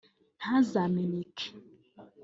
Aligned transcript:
ntazameneke 0.39 1.45